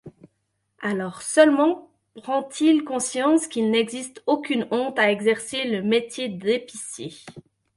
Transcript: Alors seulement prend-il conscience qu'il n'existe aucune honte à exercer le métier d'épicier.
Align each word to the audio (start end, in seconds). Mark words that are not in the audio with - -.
Alors 0.81 1.21
seulement 1.21 1.91
prend-il 2.15 2.83
conscience 2.83 3.45
qu'il 3.45 3.69
n'existe 3.69 4.23
aucune 4.25 4.67
honte 4.71 4.97
à 4.97 5.11
exercer 5.11 5.65
le 5.67 5.83
métier 5.83 6.27
d'épicier. 6.27 7.11